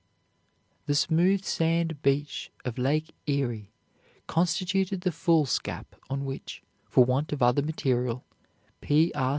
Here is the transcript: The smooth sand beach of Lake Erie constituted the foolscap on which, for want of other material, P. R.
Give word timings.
The 0.87 0.95
smooth 0.95 1.43
sand 1.45 2.01
beach 2.01 2.49
of 2.65 2.79
Lake 2.79 3.13
Erie 3.27 3.71
constituted 4.25 5.01
the 5.01 5.11
foolscap 5.11 5.95
on 6.09 6.25
which, 6.25 6.63
for 6.89 7.05
want 7.05 7.31
of 7.31 7.43
other 7.43 7.61
material, 7.61 8.23
P. 8.81 9.11
R. 9.13 9.29